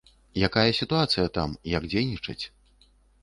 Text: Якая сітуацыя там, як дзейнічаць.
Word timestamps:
Якая 0.47 0.71
сітуацыя 0.77 1.25
там, 1.37 1.53
як 1.73 1.83
дзейнічаць. 1.91 2.41